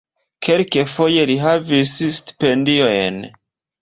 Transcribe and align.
Kelkfoje 0.45 1.27
li 1.31 1.35
havis 1.43 1.93
stipendiojn. 2.21 3.21